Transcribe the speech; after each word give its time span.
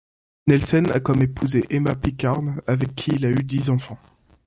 Nelsen 0.47 0.89
a 0.95 0.99
comme 0.99 1.21
épouse 1.21 1.59
Emma 1.69 1.93
Pickard 1.95 2.41
avec 2.65 2.95
qui 2.95 3.11
il 3.11 3.23
a 3.27 3.29
eu 3.29 3.43
dix 3.43 3.69
enfants. 3.69 3.99